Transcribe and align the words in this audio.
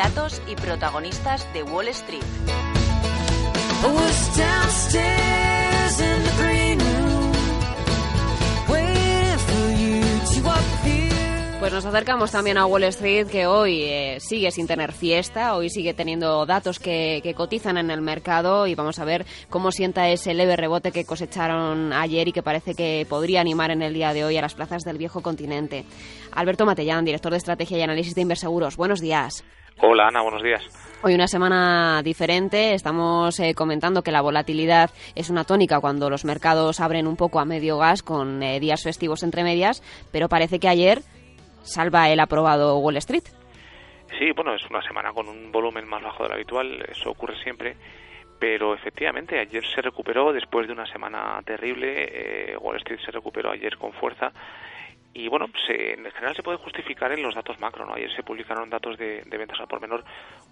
datos 0.00 0.40
y 0.46 0.56
protagonistas 0.56 1.46
de 1.52 1.62
Wall 1.62 1.88
Street. 1.88 2.24
Nos 11.80 11.94
acercamos 11.94 12.30
también 12.30 12.58
a 12.58 12.66
Wall 12.66 12.82
Street, 12.84 13.28
que 13.28 13.46
hoy 13.46 13.84
eh, 13.84 14.20
sigue 14.20 14.50
sin 14.50 14.66
tener 14.66 14.92
fiesta, 14.92 15.56
hoy 15.56 15.70
sigue 15.70 15.94
teniendo 15.94 16.44
datos 16.44 16.78
que, 16.78 17.22
cotizan 17.34 17.78
en 17.78 17.90
el 17.90 18.02
mercado 18.02 18.66
y 18.66 18.74
vamos 18.74 18.98
a 18.98 19.06
ver 19.06 19.24
cómo 19.48 19.72
sienta 19.72 20.06
ese 20.10 20.34
leve 20.34 20.56
rebote 20.56 20.92
que 20.92 21.06
cosecharon 21.06 21.94
ayer 21.94 22.28
y 22.28 22.32
que 22.32 22.42
parece 22.42 22.74
que 22.74 23.06
podría 23.08 23.40
animar 23.40 23.70
en 23.70 23.80
el 23.80 23.94
día 23.94 24.12
de 24.12 24.26
hoy 24.26 24.36
a 24.36 24.42
las 24.42 24.54
plazas 24.54 24.84
del 24.84 24.98
viejo 24.98 25.22
continente. 25.22 25.86
Alberto 26.32 26.66
Matellán, 26.66 27.06
director 27.06 27.32
de 27.32 27.38
Estrategia 27.38 27.78
y 27.78 27.82
Análisis 27.82 28.14
de 28.14 28.20
Inverseguros, 28.20 28.76
buenos 28.76 29.00
días. 29.00 29.42
Hola 29.80 30.08
Ana, 30.08 30.20
buenos 30.20 30.42
días. 30.42 30.62
Hoy 31.02 31.14
una 31.14 31.28
semana 31.28 32.02
diferente. 32.04 32.74
Estamos 32.74 33.40
eh, 33.40 33.54
comentando 33.54 34.02
que 34.02 34.12
la 34.12 34.20
volatilidad 34.20 34.90
es 35.14 35.30
una 35.30 35.44
tónica 35.44 35.80
cuando 35.80 36.10
los 36.10 36.26
mercados 36.26 36.78
abren 36.80 37.06
un 37.06 37.16
poco 37.16 37.40
a 37.40 37.46
medio 37.46 37.78
gas 37.78 38.02
con 38.02 38.42
eh, 38.42 38.60
días 38.60 38.82
festivos 38.82 39.22
entre 39.22 39.44
medias, 39.44 39.82
pero 40.12 40.28
parece 40.28 40.58
que 40.58 40.68
ayer 40.68 41.00
salva 41.62 42.08
el 42.08 42.20
aprobado 42.20 42.78
Wall 42.78 42.96
Street. 42.96 43.24
Sí, 44.18 44.32
bueno, 44.32 44.54
es 44.54 44.68
una 44.68 44.82
semana 44.82 45.12
con 45.12 45.28
un 45.28 45.52
volumen 45.52 45.88
más 45.88 46.02
bajo 46.02 46.24
de 46.24 46.28
lo 46.30 46.34
habitual, 46.34 46.84
eso 46.88 47.10
ocurre 47.10 47.36
siempre, 47.42 47.76
pero 48.38 48.74
efectivamente 48.74 49.38
ayer 49.38 49.64
se 49.64 49.80
recuperó 49.80 50.32
después 50.32 50.66
de 50.66 50.72
una 50.72 50.86
semana 50.86 51.40
terrible, 51.44 52.52
eh, 52.52 52.56
Wall 52.56 52.76
Street 52.78 53.00
se 53.04 53.12
recuperó 53.12 53.50
ayer 53.50 53.76
con 53.76 53.92
fuerza 53.92 54.32
y 55.12 55.28
bueno, 55.28 55.46
se, 55.66 55.94
en 55.94 56.04
general 56.10 56.36
se 56.36 56.42
puede 56.42 56.58
justificar 56.58 57.10
en 57.12 57.22
los 57.22 57.34
datos 57.34 57.58
macro, 57.60 57.84
¿no? 57.84 57.94
Ayer 57.94 58.14
se 58.14 58.22
publicaron 58.22 58.70
datos 58.70 58.96
de, 58.96 59.22
de 59.22 59.38
ventas 59.38 59.58
al 59.60 59.66
por 59.66 59.80
menor 59.80 60.04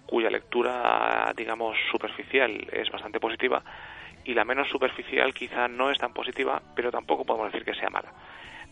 cuya 0.05 0.29
lectura, 0.29 1.31
digamos, 1.35 1.77
superficial 1.91 2.67
es 2.71 2.89
bastante 2.91 3.19
positiva 3.19 3.63
y 4.25 4.33
la 4.33 4.43
menos 4.43 4.69
superficial 4.69 5.33
quizá 5.33 5.67
no 5.67 5.89
es 5.89 5.97
tan 5.97 6.13
positiva, 6.13 6.61
pero 6.75 6.91
tampoco 6.91 7.25
podemos 7.25 7.51
decir 7.51 7.65
que 7.65 7.79
sea 7.79 7.89
mala. 7.89 8.11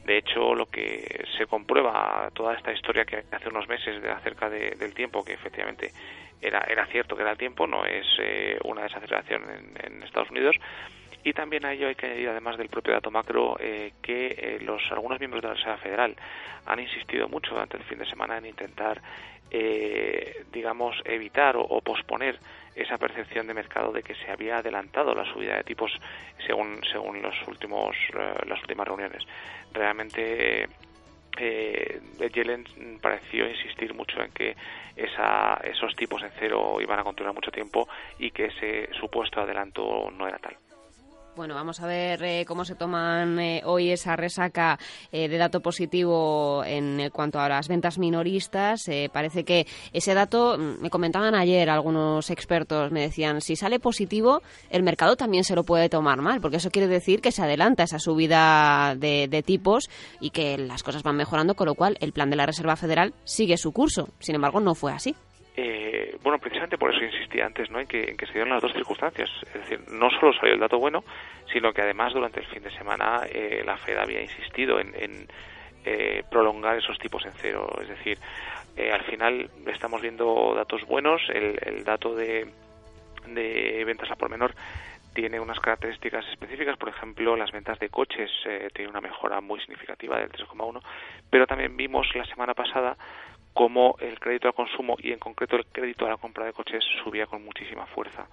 De 0.08 0.20
hecho, 0.20 0.56
lo 0.56 0.68
que 0.68 1.26
se 1.38 1.48
comprueba 1.48 2.32
toda 2.34 2.56
esta 2.56 2.72
historia 2.72 3.04
que 3.04 3.26
hace 3.30 3.50
unos 3.50 3.68
meses 3.68 4.02
de 4.02 4.10
acerca 4.10 4.50
del 4.50 4.94
tiempo, 4.94 5.22
que 5.22 5.34
efectivamente 5.34 5.92
era, 6.42 6.62
era 6.62 6.86
cierto 6.86 7.18
que 7.18 7.24
era 7.24 7.32
el 7.32 7.38
tiempo, 7.38 7.68
no 7.68 7.84
es 7.84 8.06
eh, 8.18 8.58
una 8.64 8.84
desaceleración 8.84 9.44
en, 9.84 10.02
Estados 10.04 10.32
Unidos. 10.32 10.56
Y 11.26 11.34
también 11.34 11.66
a 11.66 11.74
ello 11.74 11.90
hay 11.90 11.96
que 11.96 12.06
añadir, 12.06 12.30
además 12.30 12.58
del 12.58 12.70
propio 12.70 12.94
dato 12.94 13.12
macro, 13.12 13.58
eh, 13.60 13.96
que 14.02 14.28
eh, 14.28 14.60
los 14.62 14.82
algunos 14.92 15.20
miembros 15.20 15.42
de 15.42 15.50
la 15.50 15.56
Reserva 15.56 15.78
Federal 15.80 16.16
han 16.66 16.80
insistido 16.80 17.28
mucho 17.28 17.52
durante 17.52 17.76
el 17.76 17.84
fin 17.84 17.98
de 17.98 18.06
semana 18.06 18.38
en 18.38 18.46
intentar, 18.46 19.02
digamos, 20.54 20.96
evitar 21.04 21.56
o 21.58 21.82
posponer 21.82 22.40
esa 22.78 22.98
percepción 22.98 23.48
de 23.48 23.54
mercado 23.54 23.92
de 23.92 24.04
que 24.04 24.16
se 24.16 24.32
había 24.32 24.58
adelantado 24.58 25.16
la 25.16 25.26
subida 25.26 25.56
de 25.58 25.64
tipos 25.64 25.92
según 26.46 26.80
según 26.92 27.22
los 27.22 27.36
últimos 27.48 27.96
eh, 28.14 28.34
las 28.46 28.62
últimas 28.62 28.88
reuniones 28.88 29.24
realmente 29.74 30.68
eh, 31.40 32.02
Yellen 32.34 32.66
pareció 33.02 33.48
insistir 33.50 33.94
mucho 33.94 34.22
en 34.22 34.32
que 34.32 34.56
esa, 34.96 35.60
esos 35.64 35.96
tipos 35.96 36.22
en 36.24 36.32
cero 36.40 36.78
iban 36.82 37.00
a 37.00 37.04
continuar 37.04 37.36
mucho 37.36 37.52
tiempo 37.52 37.88
y 38.18 38.32
que 38.32 38.46
ese 38.46 38.90
supuesto 38.94 39.42
adelanto 39.42 40.10
no 40.12 40.28
era 40.28 40.40
tal. 40.40 40.58
Bueno, 41.38 41.54
vamos 41.54 41.80
a 41.82 41.86
ver 41.86 42.24
eh, 42.24 42.46
cómo 42.48 42.66
se 42.66 42.74
toman 42.74 43.40
eh, 43.40 43.62
hoy 43.64 43.92
esa 43.92 44.16
resaca 44.16 44.80
eh, 45.12 45.30
de 45.30 45.38
dato 45.38 45.62
positivo 45.62 46.64
en 46.66 47.12
cuanto 47.12 47.40
a 47.40 47.48
las 47.48 47.68
ventas 47.68 48.00
minoristas. 48.00 48.90
parece 49.14 49.44
que 49.44 49.68
ese 49.94 50.16
dato, 50.16 50.58
mm, 50.58 50.82
me 50.82 50.90
comentaban 50.90 51.36
ayer 51.36 51.70
algunos 51.70 52.32
expertos, 52.32 52.92
me 52.92 53.02
decían, 53.02 53.42
si 53.42 53.56
sale 53.56 53.80
positivo, 53.80 54.42
el 54.72 54.82
mercado 54.82 55.16
también 55.16 55.44
se 55.44 55.54
lo 55.54 55.64
puede 55.64 55.90
tomar 55.90 56.24
mal, 56.24 56.42
porque 56.42 56.58
eso 56.58 56.72
quiere 56.72 56.88
decir 56.88 57.22
que 57.22 57.32
se 57.32 57.44
adelanta 57.44 57.84
esa 57.84 58.00
subida 58.00 58.96
de, 58.98 59.28
de 59.28 59.44
tipos 59.44 59.92
y 60.20 60.32
que 60.32 60.58
las 60.58 60.82
cosas 60.82 61.04
van 61.04 61.18
mejorando, 61.18 61.54
con 61.54 61.68
lo 61.68 61.76
cual 61.76 61.98
el 62.02 62.14
plan 62.14 62.32
de 62.32 62.36
la 62.36 62.48
Reserva 62.48 62.76
Federal 62.78 63.14
sigue 63.26 63.58
su 63.58 63.72
curso. 63.74 64.10
Sin 64.18 64.34
embargo, 64.34 64.60
no 64.60 64.74
fue 64.74 64.92
así. 64.92 65.16
Eh, 66.18 66.20
bueno, 66.24 66.40
precisamente 66.40 66.78
por 66.78 66.94
eso 66.94 67.04
insistí 67.04 67.42
antes 67.42 67.70
¿no? 67.70 67.80
en, 67.80 67.88
que, 67.88 68.12
en 68.12 68.18
que 68.18 68.26
se 68.26 68.34
dieron 68.34 68.50
las 68.50 68.62
dos 68.62 68.74
circunstancias. 68.74 69.30
Es 69.48 69.54
decir, 69.54 69.82
no 69.92 70.10
solo 70.10 70.34
salió 70.34 70.54
el 70.54 70.60
dato 70.60 70.80
bueno, 70.80 71.04
sino 71.52 71.74
que 71.74 71.82
además 71.82 72.14
durante 72.14 72.40
el 72.40 72.46
fin 72.48 72.64
de 72.64 72.72
semana 72.72 73.22
eh, 73.30 73.64
la 73.66 73.78
Fed 73.78 73.98
había 73.98 74.22
insistido 74.22 74.80
en, 74.80 75.28
eh, 75.86 76.24
prolongar 76.30 76.78
esos 76.78 76.98
tipos 77.00 77.26
en 77.26 77.32
cero. 77.38 77.70
Es 77.82 77.88
decir, 77.88 78.18
al 78.92 79.02
final 79.04 79.50
estamos 79.66 80.02
viendo 80.02 80.54
datos 80.56 80.86
buenos, 80.86 81.22
el, 81.30 81.84
dato 81.84 82.14
de, 82.14 82.48
de 83.26 83.84
ventas 83.86 84.12
a 84.12 84.16
por 84.16 84.30
menor 84.30 84.54
tiene 85.18 85.40
unas 85.40 85.60
características 85.60 86.24
específicas, 86.28 86.78
por 86.78 86.90
ejemplo, 86.90 87.36
las 87.36 87.52
ventas 87.52 87.80
de 87.80 87.90
coches 87.90 88.30
eh, 88.46 88.70
tienen 88.72 88.92
una 88.92 89.02
mejora 89.02 89.42
muy 89.42 89.60
significativa 89.60 90.20
del 90.20 90.30
3,1, 90.30 90.80
pero 91.32 91.48
también 91.48 91.76
vimos 91.76 92.06
la 92.14 92.24
semana 92.26 92.54
pasada 92.54 92.96
cómo 93.58 93.96
el 94.00 94.20
crédito 94.20 94.48
al 94.48 94.54
consumo 94.54 94.98
y 95.00 95.12
en 95.12 95.18
concreto 95.18 95.56
el 95.56 95.66
crédito 95.66 96.06
a 96.06 96.10
la 96.10 96.18
compra 96.18 96.46
de 96.46 96.54
coches 96.54 96.84
subía 97.04 97.26
con 97.26 97.44
muchísima 97.44 97.88
fuerza. 97.88 98.28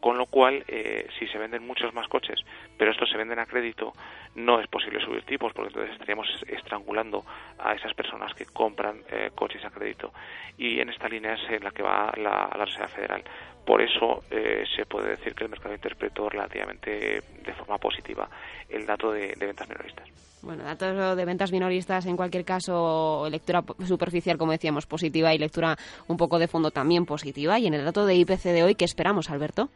Con 0.00 0.16
lo 0.16 0.24
cual, 0.24 0.64
eh, 0.68 1.06
si 1.18 1.26
se 1.26 1.36
venden 1.36 1.66
muchos 1.66 1.92
más 1.92 2.08
coches, 2.08 2.40
pero 2.78 2.90
estos 2.90 3.10
se 3.10 3.18
venden 3.18 3.38
a 3.38 3.44
crédito, 3.44 3.92
no 4.36 4.58
es 4.58 4.66
posible 4.68 4.98
subir 5.04 5.22
tipos, 5.24 5.52
porque 5.52 5.68
entonces 5.68 5.92
estaríamos 5.92 6.26
estrangulando 6.48 7.26
a 7.58 7.74
esas 7.74 7.92
personas 7.92 8.32
que 8.32 8.46
compran 8.46 9.02
eh, 9.10 9.30
coches 9.34 9.62
a 9.66 9.70
crédito. 9.70 10.14
Y 10.56 10.80
en 10.80 10.88
esta 10.88 11.10
línea 11.10 11.34
es 11.34 11.50
en 11.50 11.62
la 11.62 11.72
que 11.72 11.82
va 11.82 12.14
la, 12.16 12.50
la 12.56 12.64
Reserva 12.64 12.88
Federal. 12.88 13.22
Por 13.66 13.82
eso 13.82 14.24
eh, 14.30 14.64
se 14.74 14.86
puede 14.86 15.10
decir 15.10 15.34
que 15.34 15.44
el 15.44 15.50
mercado 15.50 15.74
interpretó 15.74 16.30
relativamente 16.30 17.20
de 17.44 17.52
forma 17.52 17.76
positiva 17.76 18.30
el 18.70 18.86
dato 18.86 19.12
de, 19.12 19.34
de 19.34 19.46
ventas 19.46 19.68
minoristas. 19.68 20.29
Bueno, 20.42 20.64
datos 20.64 21.16
de 21.16 21.24
ventas 21.24 21.52
minoristas 21.52 22.06
en 22.06 22.16
cualquier 22.16 22.44
caso, 22.44 23.28
lectura 23.30 23.62
superficial, 23.86 24.38
como 24.38 24.52
decíamos, 24.52 24.86
positiva 24.86 25.34
y 25.34 25.38
lectura 25.38 25.76
un 26.08 26.16
poco 26.16 26.38
de 26.38 26.48
fondo 26.48 26.70
también 26.70 27.04
positiva. 27.04 27.58
Y 27.58 27.66
en 27.66 27.74
el 27.74 27.84
dato 27.84 28.06
de 28.06 28.14
IPC 28.14 28.44
de 28.44 28.62
hoy, 28.62 28.74
¿qué 28.74 28.86
esperamos, 28.86 29.30
Alberto? 29.30 29.68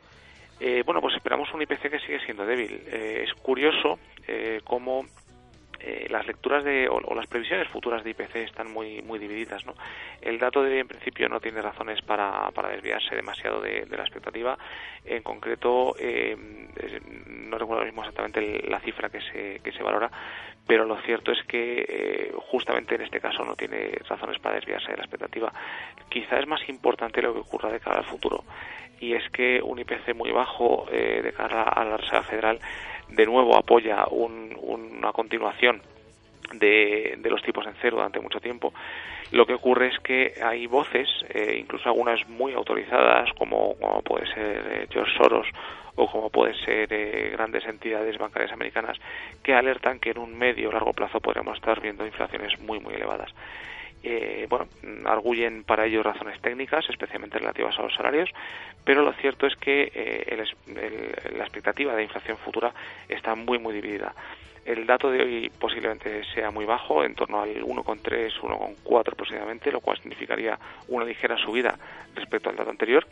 Eh, 0.60 0.82
bueno, 0.86 1.00
pues 1.00 1.14
esperamos 1.16 1.52
un 1.52 1.62
IPC 1.62 1.90
que 1.90 1.98
sigue 1.98 2.20
siendo 2.24 2.46
débil. 2.46 2.80
Eh, 2.86 3.24
es 3.26 3.34
curioso 3.42 3.98
eh, 4.26 4.60
cómo 4.64 5.04
eh, 5.86 6.06
las 6.08 6.26
lecturas 6.26 6.64
de, 6.64 6.88
o, 6.88 7.14
las 7.14 7.26
previsiones 7.26 7.68
futuras 7.68 8.02
de 8.02 8.10
IPC 8.10 8.36
están 8.36 8.72
muy 8.72 9.02
muy 9.02 9.18
divididas. 9.18 9.66
¿no? 9.66 9.74
El 10.22 10.38
dato 10.38 10.62
de 10.62 10.78
en 10.78 10.88
principio 10.88 11.28
no 11.28 11.40
tiene 11.40 11.60
razones 11.60 12.00
para, 12.00 12.50
para 12.52 12.70
desviarse 12.70 13.14
demasiado 13.14 13.60
de, 13.60 13.86
la 13.90 14.02
expectativa. 14.02 14.56
En 15.04 15.22
concreto, 15.22 15.94
eh, 15.98 16.34
no 17.26 17.58
recuerdo 17.58 17.84
mismo 17.84 18.00
exactamente 18.00 18.66
la 18.66 18.80
cifra 18.80 19.10
que 19.10 19.20
se, 19.20 19.60
que 19.62 19.72
se 19.72 19.82
valora, 19.82 20.10
pero 20.66 20.84
lo 20.84 20.96
cierto 21.02 21.32
es 21.32 21.42
que 21.44 21.84
eh, 21.86 22.32
justamente 22.50 22.94
en 22.94 23.02
este 23.02 23.20
caso 23.20 23.44
no 23.44 23.54
tiene 23.54 23.92
razones 24.08 24.38
para 24.38 24.56
desviarse 24.56 24.90
de 24.90 24.96
la 24.96 25.02
expectativa. 25.04 25.52
Quizá 26.08 26.38
es 26.38 26.46
más 26.46 26.66
importante 26.68 27.22
lo 27.22 27.34
que 27.34 27.40
ocurra 27.40 27.70
de 27.70 27.80
cara 27.80 27.98
al 27.98 28.04
futuro 28.04 28.44
y 29.00 29.14
es 29.14 29.28
que 29.30 29.60
un 29.62 29.78
IPC 29.78 30.14
muy 30.14 30.30
bajo 30.30 30.86
de 30.90 31.32
cara 31.36 31.64
a 31.64 31.84
la 31.84 31.96
Reserva 31.96 32.22
Federal 32.22 32.60
de 33.08 33.26
nuevo 33.26 33.56
apoya 33.56 34.06
una 34.06 35.12
continuación 35.12 35.82
de, 36.52 37.18
los 37.24 37.42
tipos 37.42 37.66
en 37.66 37.74
cero 37.80 37.96
durante 37.96 38.20
mucho 38.20 38.40
tiempo. 38.40 38.72
Lo 39.30 39.46
que 39.46 39.54
ocurre 39.54 39.88
es 39.88 39.98
que 39.98 40.34
hay 40.42 40.66
voces, 40.66 41.08
eh, 41.28 41.56
incluso 41.58 41.88
algunas 41.88 42.28
muy 42.28 42.52
autorizadas, 42.52 43.30
como, 43.38 43.74
puede 44.04 44.26
ser 44.26 44.62
eh, 44.66 44.86
George 44.90 45.16
Soros 45.16 45.46
o 45.96 46.10
como 46.10 46.30
pueden 46.30 46.56
ser 46.64 46.92
eh, 46.92 47.30
grandes 47.32 47.64
entidades 47.66 48.18
bancarias 48.18 48.52
americanas, 48.52 48.98
que 49.42 49.54
alertan 49.54 50.00
que 50.00 50.10
en 50.10 50.18
un 50.18 50.36
medio 50.36 50.68
o 50.68 50.72
largo 50.72 50.92
plazo 50.92 51.20
podríamos 51.20 51.56
estar 51.56 51.80
viendo 51.80 52.04
inflaciones 52.04 52.58
muy, 52.60 52.80
muy 52.80 52.94
elevadas. 52.94 53.32
Eh, 54.06 54.46
bueno, 54.50 54.66
arguyen 55.06 55.64
para 55.64 55.86
ello 55.86 56.02
razones 56.02 56.38
técnicas, 56.42 56.84
especialmente 56.90 57.38
relativas 57.38 57.78
a 57.78 57.82
los 57.82 57.94
salarios, 57.94 58.28
pero 58.84 59.02
lo 59.02 59.14
cierto 59.14 59.46
es 59.46 59.56
que 59.56 59.90
eh, 59.94 60.44
la 61.34 61.44
expectativa 61.44 61.94
de 61.94 62.02
inflación 62.02 62.36
futura 62.36 62.74
está 63.08 63.34
muy, 63.34 63.58
muy 63.58 63.72
dividida. 63.72 64.14
El 64.64 64.86
dato 64.86 65.10
de 65.10 65.22
hoy 65.22 65.52
posiblemente 65.58 66.24
sea 66.34 66.50
muy 66.50 66.64
bajo, 66.64 67.04
en 67.04 67.14
torno 67.14 67.42
al 67.42 67.62
1,3, 67.62 68.40
1,4 68.40 69.12
aproximadamente, 69.12 69.70
lo 69.70 69.80
cual 69.80 69.98
significaría 69.98 70.58
una 70.88 71.04
ligera 71.04 71.36
subida 71.36 71.78
respecto 72.14 72.48
al 72.48 72.56
dato 72.56 72.70
anterior, 72.70 73.06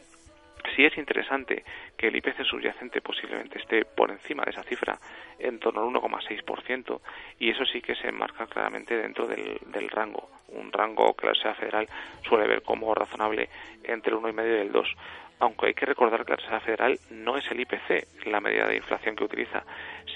Sí 0.74 0.84
es 0.84 0.96
interesante 0.96 1.64
que 1.96 2.08
el 2.08 2.16
IPC 2.16 2.44
subyacente 2.44 3.00
posiblemente 3.00 3.58
esté 3.58 3.84
por 3.84 4.10
encima 4.10 4.44
de 4.44 4.52
esa 4.52 4.62
cifra, 4.62 4.98
en 5.38 5.58
torno 5.58 5.82
al 5.82 5.88
1,6%, 5.88 7.00
y 7.38 7.50
eso 7.50 7.64
sí 7.66 7.82
que 7.82 7.94
se 7.96 8.08
enmarca 8.08 8.46
claramente 8.46 8.96
dentro 8.96 9.26
del, 9.26 9.88
rango, 9.90 10.30
un 10.48 10.72
rango 10.72 11.14
que 11.14 11.26
la 11.26 11.32
Reserva 11.32 11.54
Federal 11.54 11.88
suele 12.26 12.46
ver 12.46 12.62
como 12.62 12.94
razonable 12.94 13.48
entre 13.82 14.12
el 14.12 14.18
1,5 14.18 14.46
y 14.46 14.60
el 14.60 14.72
2. 14.72 14.96
Aunque 15.42 15.66
hay 15.66 15.74
que 15.74 15.86
recordar 15.86 16.24
que 16.24 16.30
la 16.30 16.36
Reserva 16.36 16.60
Federal 16.60 17.00
no 17.10 17.36
es 17.36 17.50
el 17.50 17.58
IPC 17.58 18.26
la 18.26 18.40
medida 18.40 18.68
de 18.68 18.76
inflación 18.76 19.16
que 19.16 19.24
utiliza, 19.24 19.64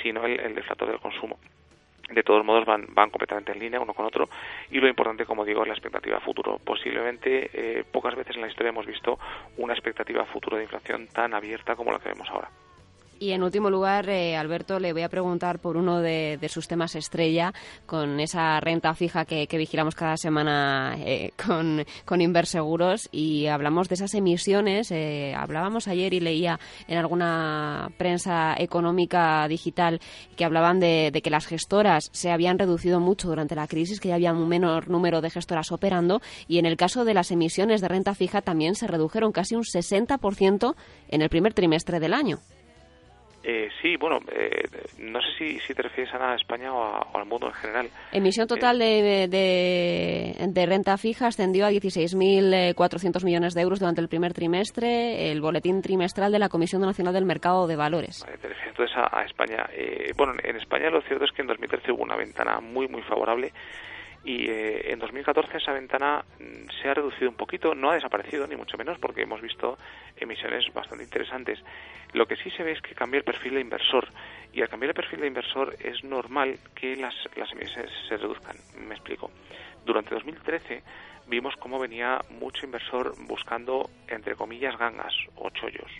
sino 0.00 0.24
el, 0.24 0.54
deflator 0.54 0.88
del 0.88 1.00
consumo. 1.00 1.36
De 2.08 2.22
todos 2.22 2.44
modos 2.44 2.64
van, 2.64 2.86
van 2.94 3.10
completamente 3.10 3.50
en 3.50 3.58
línea 3.58 3.80
uno 3.80 3.92
con 3.92 4.06
otro 4.06 4.28
y 4.70 4.78
lo 4.78 4.86
importante 4.86 5.26
como 5.26 5.44
digo 5.44 5.62
es 5.62 5.66
la 5.66 5.74
expectativa 5.74 6.20
futuro. 6.20 6.60
Posiblemente 6.64 7.50
eh, 7.52 7.82
pocas 7.90 8.14
veces 8.14 8.36
en 8.36 8.42
la 8.42 8.48
historia 8.48 8.70
hemos 8.70 8.86
visto 8.86 9.18
una 9.56 9.72
expectativa 9.72 10.24
futuro 10.26 10.58
de 10.58 10.62
inflación 10.62 11.08
tan 11.08 11.34
abierta 11.34 11.74
como 11.74 11.90
la 11.90 11.98
que 11.98 12.10
vemos 12.10 12.30
ahora 12.30 12.48
y 13.18 13.30
en 13.30 13.42
último 13.42 13.70
lugar, 13.70 14.08
eh, 14.08 14.36
Alberto, 14.36 14.78
le 14.78 14.92
voy 14.92 15.02
a 15.02 15.08
preguntar 15.08 15.58
por 15.58 15.76
uno 15.76 16.00
de, 16.00 16.38
sus 16.48 16.68
temas 16.68 16.94
estrella, 16.94 17.52
con 17.86 18.20
esa 18.20 18.60
renta 18.60 18.94
fija 18.94 19.24
que, 19.24 19.46
vigilamos 19.56 19.94
cada 19.94 20.16
semana 20.16 20.96
eh, 20.98 21.32
con, 21.46 21.84
con 22.04 22.20
Inverseguros. 22.20 23.08
Y 23.12 23.46
hablamos 23.46 23.88
de 23.88 23.94
esas 23.94 24.14
emisiones. 24.14 24.90
Eh, 24.90 25.34
hablábamos 25.36 25.88
ayer 25.88 26.12
y 26.14 26.20
leía 26.20 26.60
en 26.88 26.98
alguna 26.98 27.90
prensa 27.96 28.54
económica 28.58 29.48
digital 29.48 30.00
que 30.36 30.44
hablaban 30.44 30.78
de, 30.78 31.10
de, 31.12 31.22
que 31.22 31.30
las 31.30 31.46
gestoras 31.46 32.10
se 32.12 32.30
habían 32.30 32.58
reducido 32.58 33.00
mucho 33.00 33.28
durante 33.28 33.54
la 33.54 33.66
crisis, 33.66 34.00
que 34.00 34.08
ya 34.08 34.16
había 34.16 34.32
un 34.32 34.48
menor 34.48 34.88
número 34.88 35.20
de 35.20 35.30
gestoras 35.30 35.72
operando. 35.72 36.20
Y 36.48 36.58
en 36.58 36.66
el 36.66 36.76
caso 36.76 37.04
de 37.04 37.14
las 37.14 37.30
emisiones 37.30 37.80
de 37.80 37.88
renta 37.88 38.14
fija 38.14 38.42
también 38.42 38.74
se 38.74 38.86
redujeron 38.86 39.32
casi 39.32 39.54
un 39.54 39.62
60% 39.62 40.74
en 41.08 41.22
el 41.22 41.28
primer 41.28 41.54
trimestre 41.54 41.98
del 41.98 42.14
año. 42.14 42.40
Eh, 43.48 43.68
sí, 43.80 43.96
bueno, 43.96 44.18
eh, 44.32 44.64
no 44.98 45.20
sé 45.20 45.28
si, 45.38 45.60
si 45.60 45.72
te 45.72 45.82
refieres 45.82 46.12
a 46.12 46.34
España 46.34 46.72
o, 46.74 47.16
al 47.16 47.26
mundo 47.26 47.46
en 47.46 47.52
general. 47.52 47.88
Emisión 48.10 48.48
total 48.48 48.76
de, 48.80 49.28
de, 49.28 50.66
renta 50.66 50.96
fija 50.96 51.28
ascendió 51.28 51.64
a 51.64 51.70
16.400 51.70 53.24
millones 53.24 53.54
de 53.54 53.62
euros 53.62 53.78
durante 53.78 54.00
el 54.00 54.08
primer 54.08 54.32
trimestre, 54.32 55.30
el 55.30 55.40
boletín 55.40 55.80
trimestral 55.80 56.32
de 56.32 56.40
la 56.40 56.48
Comisión 56.48 56.82
Nacional 56.82 57.14
del 57.14 57.24
Mercado 57.24 57.68
de 57.68 57.76
Valores. 57.76 58.24
Vale, 58.26 58.38
te 58.38 58.48
refieres 58.48 58.70
entonces 58.70 58.96
a, 58.96 59.16
a 59.16 59.24
España. 59.24 59.64
Eh, 59.72 60.10
bueno, 60.16 60.32
en 60.42 60.56
España 60.56 60.90
lo 60.90 61.00
cierto 61.02 61.24
es 61.24 61.30
que 61.30 61.42
en 61.42 61.48
2013 61.48 61.92
hubo 61.92 62.02
una 62.02 62.16
ventana 62.16 62.58
muy, 62.58 62.88
muy 62.88 63.02
favorable 63.02 63.52
y 64.24 64.48
eh, 64.48 64.92
en 64.92 64.98
2014 64.98 65.56
esa 65.56 65.72
ventana 65.72 66.24
mm, 66.38 66.70
se 66.80 66.88
ha 66.88 66.94
reducido 66.94 67.30
un 67.30 67.36
poquito, 67.36 67.74
no 67.74 67.90
ha 67.90 67.94
desaparecido 67.94 68.46
ni 68.46 68.56
mucho 68.56 68.76
menos 68.76 68.98
porque 68.98 69.22
hemos 69.22 69.40
visto 69.40 69.78
emisiones 70.16 70.72
bastante 70.72 71.04
interesantes. 71.04 71.58
Lo 72.12 72.26
que 72.26 72.36
sí 72.36 72.50
se 72.50 72.62
ve 72.62 72.72
es 72.72 72.80
que 72.80 72.94
cambia 72.94 73.18
el 73.18 73.24
perfil 73.24 73.54
de 73.54 73.60
inversor 73.60 74.08
y 74.52 74.62
al 74.62 74.68
cambiar 74.68 74.90
el 74.90 74.94
perfil 74.94 75.20
de 75.20 75.26
inversor 75.26 75.76
es 75.80 76.02
normal 76.04 76.58
que 76.74 76.96
las, 76.96 77.14
las 77.36 77.50
emisiones 77.52 77.90
se 78.08 78.16
reduzcan. 78.16 78.56
Me 78.78 78.94
explico. 78.94 79.30
Durante 79.84 80.14
2013 80.14 80.82
vimos 81.28 81.54
cómo 81.56 81.78
venía 81.78 82.18
mucho 82.30 82.64
inversor 82.64 83.14
buscando, 83.26 83.90
entre 84.08 84.34
comillas, 84.34 84.76
gangas 84.78 85.14
o 85.36 85.50
chollos. 85.50 85.90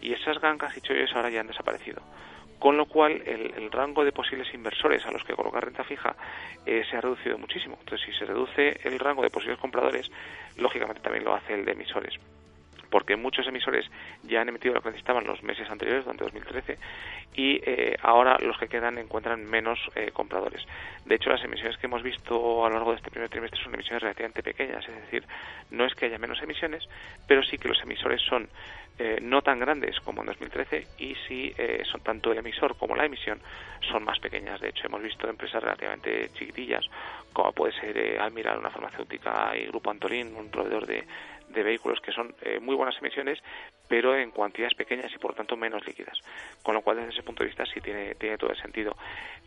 Y 0.00 0.12
esas 0.12 0.40
gangas 0.40 0.76
y 0.76 0.80
chollos 0.80 1.14
ahora 1.14 1.30
ya 1.30 1.40
han 1.40 1.46
desaparecido 1.46 2.02
con 2.58 2.76
lo 2.76 2.86
cual 2.86 3.22
el, 3.26 3.70
rango 3.70 4.04
de 4.04 4.12
posibles 4.12 4.52
inversores 4.54 5.04
a 5.04 5.10
los 5.10 5.24
que 5.24 5.34
colocar 5.34 5.64
renta 5.64 5.84
fija 5.84 6.14
eh, 6.64 6.84
se 6.88 6.96
ha 6.96 7.00
reducido 7.00 7.38
muchísimo. 7.38 7.76
Entonces, 7.80 8.06
si 8.06 8.18
se 8.18 8.24
reduce 8.24 8.78
el 8.84 8.98
rango 8.98 9.22
de 9.22 9.30
posibles 9.30 9.58
compradores, 9.58 10.10
lógicamente 10.56 11.02
también 11.02 11.24
lo 11.24 11.34
hace 11.34 11.54
el 11.54 11.64
de 11.64 11.72
emisores 11.72 12.14
porque 12.94 13.16
muchos 13.16 13.44
emisores 13.48 13.90
ya 14.22 14.40
han 14.40 14.48
emitido 14.48 14.72
lo 14.72 14.80
que 14.80 14.90
necesitaban 14.90 15.26
los 15.26 15.42
meses 15.42 15.68
anteriores, 15.68 16.04
durante 16.04 16.22
2013, 16.22 16.78
y 17.34 17.60
eh, 17.66 17.96
ahora 18.00 18.38
los 18.38 18.56
que 18.56 18.68
quedan 18.68 18.98
encuentran 18.98 19.44
menos 19.44 19.80
eh, 19.96 20.12
compradores. 20.12 20.64
De 21.04 21.16
hecho, 21.16 21.28
las 21.28 21.42
emisiones 21.42 21.76
que 21.76 21.88
hemos 21.88 22.04
visto 22.04 22.64
a 22.64 22.68
lo 22.68 22.76
largo 22.76 22.92
de 22.92 22.98
este 22.98 23.10
primer 23.10 23.28
trimestre 23.30 23.60
son 23.60 23.74
emisiones 23.74 24.00
relativamente 24.00 24.44
pequeñas, 24.44 24.88
es 24.88 24.94
decir, 24.94 25.24
no 25.72 25.84
es 25.86 25.94
que 25.96 26.06
haya 26.06 26.18
menos 26.18 26.40
emisiones, 26.40 26.88
pero 27.26 27.42
sí 27.42 27.58
que 27.58 27.66
los 27.66 27.82
emisores 27.82 28.22
son 28.22 28.48
eh, 28.96 29.18
no 29.20 29.42
tan 29.42 29.58
grandes 29.58 29.98
como 29.98 30.20
en 30.20 30.28
2013 30.28 30.86
y 30.98 31.16
sí 31.26 31.52
son 31.90 32.00
tanto 32.02 32.30
el 32.30 32.38
emisor 32.38 32.76
como 32.76 32.94
la 32.94 33.06
emisión 33.06 33.40
son 33.90 34.04
más 34.04 34.20
pequeñas. 34.20 34.60
De 34.60 34.68
hecho, 34.68 34.86
hemos 34.86 35.02
visto 35.02 35.28
empresas 35.28 35.60
relativamente 35.60 36.30
chiquitillas, 36.34 36.86
como 37.32 37.50
puede 37.50 37.72
ser 37.72 38.20
Almiral, 38.20 38.58
una 38.58 38.70
farmacéutica, 38.70 39.56
y 39.56 39.66
Grupo 39.66 39.90
Antolín, 39.90 40.36
un 40.36 40.48
proveedor 40.48 40.86
de, 40.86 41.04
de 41.48 41.62
vehículos 41.62 42.00
que 42.00 42.12
son 42.12 42.34
eh, 42.42 42.58
muy 42.60 42.74
buenas 42.74 42.96
emisiones, 42.98 43.42
pero 43.88 44.16
en 44.16 44.30
cuantías 44.30 44.74
pequeñas 44.74 45.12
y 45.14 45.18
por 45.18 45.34
tanto 45.34 45.56
menos 45.56 45.86
líquidas. 45.86 46.18
Con 46.62 46.74
lo 46.74 46.82
cual, 46.82 46.96
desde 46.96 47.10
ese 47.10 47.22
punto 47.22 47.42
de 47.42 47.48
vista, 47.48 47.66
sí 47.66 47.80
tiene, 47.80 48.14
tiene 48.14 48.38
todo 48.38 48.50
el 48.50 48.56
sentido. 48.56 48.96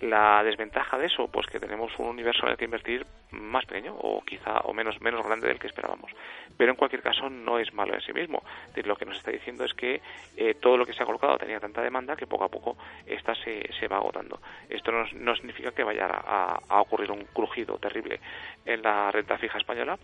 La 0.02 0.44
desventaja 0.44 0.98
de 0.98 1.08
eso, 1.08 1.28
pues 1.28 1.48
que 1.48 1.60
tenemos 1.60 1.92
un 1.98 2.08
universo 2.08 2.46
en 2.46 2.52
el 2.52 2.58
que 2.58 2.66
invertir 2.66 3.06
más 3.32 3.66
pequeño 3.66 3.96
o 3.96 4.22
quizá 4.22 4.60
o 4.60 4.74
menos, 4.74 5.02
menos 5.02 5.26
grande 5.26 5.48
del 5.48 5.60
que 5.60 5.68
esperábamos. 5.68 6.12
Pero 6.56 6.72
en 6.72 6.78
cualquier 6.78 7.02
caso, 7.02 7.30
no 7.30 7.60
es 7.60 7.74
malo 7.74 7.94
en 7.96 8.02
sí 8.02 8.14
mismo. 8.14 8.44
Lo 8.76 8.96
que 8.96 9.06
nos 9.06 9.18
está 9.18 9.32
diciendo 9.32 9.66
es 9.66 9.74
que 9.74 10.02
eh, 10.38 10.54
todo 10.56 10.78
lo 10.78 10.86
que 10.86 10.94
se 10.94 11.04
ha 11.04 11.06
colocado 11.06 11.38
tenía 11.38 11.60
tanta 11.60 11.82
demanda 11.82 12.16
que 12.16 12.28
poco 12.28 12.46
a 12.46 12.50
poco 12.50 12.78
esta 13.06 13.34
se, 13.36 13.70
se 13.80 13.88
va 13.88 13.98
agotando. 13.98 14.40
Esto 14.70 14.92
no, 14.92 15.06
no 15.14 15.36
significa 15.36 15.72
que 15.72 15.84
vaya 15.84 16.06
a, 16.08 16.60
a 16.70 16.82
ocurrir 16.82 17.12
un 17.12 17.26
crujido 17.26 17.78
terrible 17.78 18.20
en 18.66 18.82
la 18.82 19.12
renta 19.12 19.38
fija 19.38 19.58
española, 19.58 19.98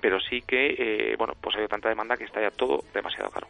pero 0.00 0.18
sí 0.20 0.42
que, 0.42 0.74
eh, 0.78 1.16
bueno, 1.16 1.34
pues 1.40 1.56
hay 1.56 1.66
tanta 1.66 1.88
demanda 1.88 2.16
que 2.16 2.24
está 2.24 2.40
ya 2.40 2.50
todo 2.50 2.80
demasiado 2.92 3.30
caro. 3.30 3.46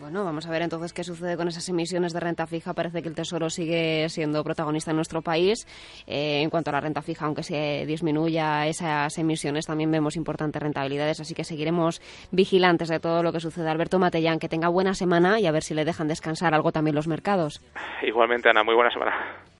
Bueno, 0.00 0.24
vamos 0.24 0.46
a 0.46 0.50
ver 0.50 0.62
entonces 0.62 0.92
qué 0.92 1.02
sucede 1.02 1.36
con 1.36 1.48
esas 1.48 1.68
emisiones 1.68 2.12
de 2.12 2.20
renta 2.20 2.46
fija. 2.46 2.72
Parece 2.72 3.02
que 3.02 3.08
el 3.08 3.16
Tesoro 3.16 3.50
sigue 3.50 4.08
siendo 4.08 4.44
protagonista 4.44 4.92
en 4.92 4.96
nuestro 4.96 5.22
país. 5.22 5.66
Eh, 6.06 6.42
en 6.42 6.50
cuanto 6.50 6.70
a 6.70 6.74
la 6.74 6.80
renta 6.80 7.02
fija, 7.02 7.26
aunque 7.26 7.42
se 7.42 7.84
disminuya 7.84 8.66
esas 8.68 9.18
emisiones, 9.18 9.66
también 9.66 9.90
vemos 9.90 10.14
importantes 10.14 10.62
rentabilidades. 10.62 11.18
Así 11.18 11.34
que 11.34 11.42
seguiremos 11.42 12.00
vigilantes 12.30 12.88
de 12.88 13.00
todo 13.00 13.24
lo 13.24 13.32
que 13.32 13.40
sucede. 13.40 13.68
Alberto 13.68 13.98
Matellán, 13.98 14.38
que 14.38 14.48
tenga 14.48 14.68
buena 14.68 14.94
semana 14.94 15.40
y 15.40 15.46
a 15.46 15.52
ver 15.52 15.64
si 15.64 15.74
le 15.74 15.84
dejan 15.84 16.06
descansar 16.06 16.54
algo 16.54 16.70
también 16.70 16.94
los 16.94 17.08
mercados. 17.08 17.60
Igualmente, 18.02 18.48
Ana, 18.48 18.62
muy 18.62 18.76
buena 18.76 18.92
semana. 18.92 19.48